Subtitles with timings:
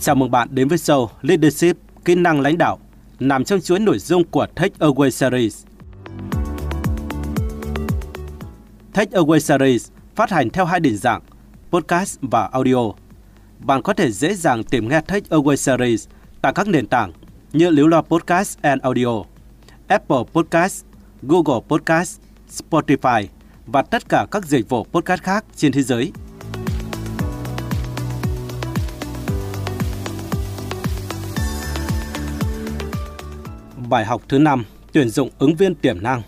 [0.00, 2.78] Chào mừng bạn đến với show Leadership, kỹ năng lãnh đạo,
[3.20, 5.64] nằm trong chuỗi nội dung của Take Away Series.
[8.92, 11.22] Take Away Series phát hành theo hai định dạng,
[11.70, 12.92] podcast và audio.
[13.58, 16.08] Bạn có thể dễ dàng tìm nghe Take Away Series
[16.42, 17.12] tại các nền tảng
[17.52, 19.22] như Liễu Lo Podcast and Audio,
[19.88, 20.84] Apple Podcast,
[21.22, 22.20] Google Podcast,
[22.50, 23.26] Spotify
[23.66, 26.12] và tất cả các dịch vụ podcast khác trên thế giới.
[33.88, 36.22] Bài học thứ 5, tuyển dụng ứng viên tiềm năng.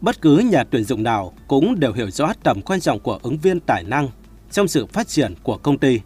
[0.00, 3.38] Bất cứ nhà tuyển dụng nào cũng đều hiểu rõ tầm quan trọng của ứng
[3.38, 4.08] viên tài năng
[4.50, 6.00] trong sự phát triển của công ty.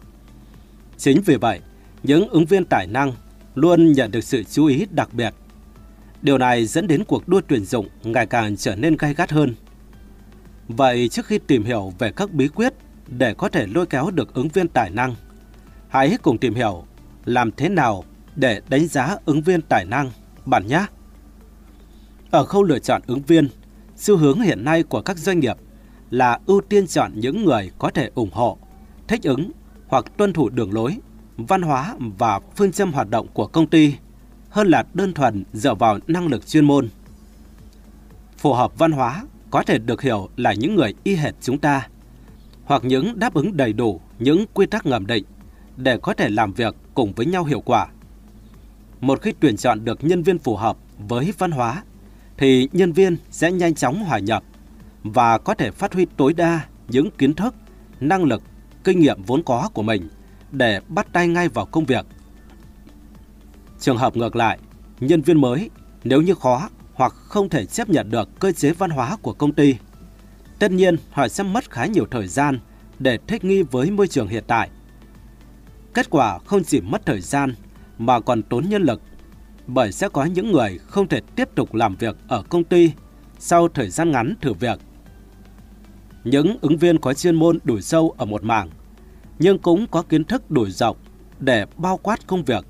[0.97, 1.59] Chính vì vậy,
[2.03, 3.13] những ứng viên tài năng
[3.55, 5.33] luôn nhận được sự chú ý đặc biệt.
[6.21, 9.55] Điều này dẫn đến cuộc đua tuyển dụng ngày càng trở nên gay gắt hơn.
[10.67, 12.73] Vậy trước khi tìm hiểu về các bí quyết
[13.07, 15.15] để có thể lôi kéo được ứng viên tài năng,
[15.87, 16.83] hãy cùng tìm hiểu
[17.25, 18.03] làm thế nào
[18.39, 20.11] để đánh giá ứng viên tài năng,
[20.45, 20.85] bạn nhé.
[22.31, 23.49] Ở khâu lựa chọn ứng viên,
[23.95, 25.57] xu hướng hiện nay của các doanh nghiệp
[26.09, 28.57] là ưu tiên chọn những người có thể ủng hộ,
[29.07, 29.51] thích ứng
[29.87, 30.97] hoặc tuân thủ đường lối,
[31.37, 33.95] văn hóa và phương châm hoạt động của công ty
[34.49, 36.89] hơn là đơn thuần dựa vào năng lực chuyên môn.
[38.37, 41.87] Phù hợp văn hóa có thể được hiểu là những người y hệt chúng ta,
[42.65, 45.23] hoặc những đáp ứng đầy đủ những quy tắc ngầm định
[45.77, 47.87] để có thể làm việc cùng với nhau hiệu quả.
[49.01, 51.83] Một khi tuyển chọn được nhân viên phù hợp với văn hóa,
[52.37, 54.43] thì nhân viên sẽ nhanh chóng hòa nhập
[55.03, 57.55] và có thể phát huy tối đa những kiến thức,
[57.99, 58.41] năng lực,
[58.83, 60.09] kinh nghiệm vốn có của mình
[60.51, 62.05] để bắt tay ngay vào công việc.
[63.79, 64.59] Trường hợp ngược lại,
[64.99, 65.69] nhân viên mới
[66.03, 69.53] nếu như khó hoặc không thể chấp nhận được cơ chế văn hóa của công
[69.53, 69.75] ty,
[70.59, 72.59] tất nhiên họ sẽ mất khá nhiều thời gian
[72.99, 74.69] để thích nghi với môi trường hiện tại.
[75.93, 77.53] Kết quả không chỉ mất thời gian
[77.99, 79.01] mà còn tốn nhân lực,
[79.67, 82.91] bởi sẽ có những người không thể tiếp tục làm việc ở công ty
[83.39, 84.79] sau thời gian ngắn thử việc.
[86.23, 88.69] Những ứng viên có chuyên môn đủ sâu ở một mảng,
[89.39, 90.97] nhưng cũng có kiến thức đủ rộng
[91.39, 92.65] để bao quát công việc,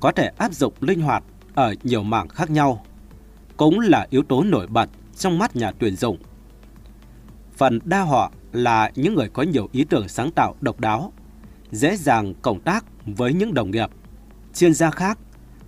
[0.00, 1.24] có thể áp dụng linh hoạt
[1.54, 2.84] ở nhiều mảng khác nhau,
[3.56, 6.16] cũng là yếu tố nổi bật trong mắt nhà tuyển dụng.
[7.56, 11.12] Phần đa họ là những người có nhiều ý tưởng sáng tạo độc đáo,
[11.70, 13.90] dễ dàng cộng tác với những đồng nghiệp
[14.56, 15.18] chuyên gia khác,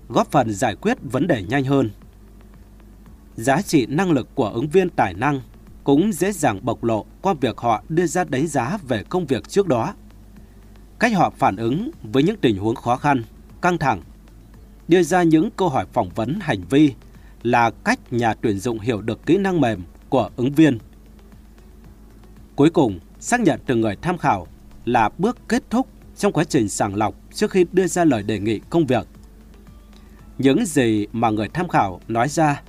[0.09, 1.91] góp phần giải quyết vấn đề nhanh hơn.
[3.37, 5.41] Giá trị năng lực của ứng viên tài năng
[5.85, 9.49] cũng dễ dàng bộc lộ qua việc họ đưa ra đánh giá về công việc
[9.49, 9.95] trước đó.
[10.99, 13.23] Cách họ phản ứng với những tình huống khó khăn,
[13.63, 14.03] căng thẳng,
[14.89, 16.95] đưa ra những câu hỏi phỏng vấn hành vi
[17.43, 20.79] là cách nhà tuyển dụng hiểu được kỹ năng mềm của ứng viên.
[22.57, 24.47] Cuối cùng, xác nhận từ người tham khảo
[24.85, 25.89] là bước kết thúc
[26.19, 29.07] trong quá trình sàng lọc trước khi đưa ra lời đề nghị công việc.
[30.39, 32.63] Những gì mà người tham khảo nói ra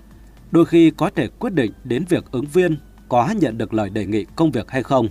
[0.52, 2.78] đôi khi có thể quyết định đến việc ứng viên
[3.10, 5.08] có nhận được lời đề nghị công việc hay không.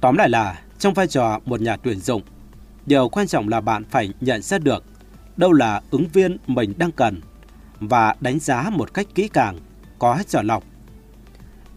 [0.00, 2.22] Tóm lại là, trong vai trò một nhà tuyển dụng,
[2.86, 4.84] điều quan trọng là bạn phải nhận ra được
[5.36, 7.20] đâu là ứng viên mình đang cần
[7.80, 9.58] và đánh giá một cách kỹ càng,
[9.98, 10.64] có chọn lọc.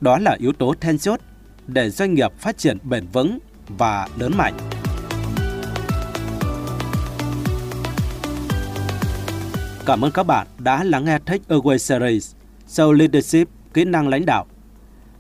[0.02, 1.20] Đó là yếu tố then chốt
[1.68, 4.77] để doanh nghiệp phát triển bền vững và lớn mạnh.
[9.88, 12.34] Cảm ơn các bạn đã lắng nghe Take Away Series
[12.68, 14.46] Show Leadership Kỹ năng lãnh đạo.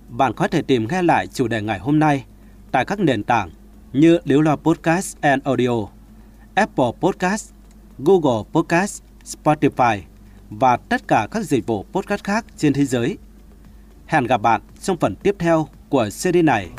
[0.09, 2.25] Bạn có thể tìm nghe lại chủ đề ngày hôm nay
[2.71, 3.49] tại các nền tảng
[3.93, 5.71] như Liễu Lo Podcast and Audio,
[6.55, 7.51] Apple Podcast,
[7.97, 9.99] Google Podcast, Spotify
[10.49, 13.17] và tất cả các dịch vụ podcast khác trên thế giới.
[14.05, 16.69] Hẹn gặp bạn trong phần tiếp theo của series này.